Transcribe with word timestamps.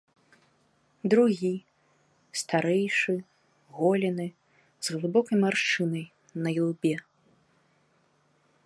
Другі, 1.13 1.51
старэйшы, 2.41 3.15
голены, 3.81 4.27
з 4.89 4.97
глыбокай 4.97 5.37
маршчынай 5.45 6.05
на 6.47 6.57
ілбе. 6.61 6.95